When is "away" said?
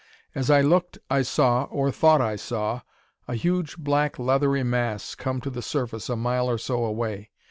6.83-7.29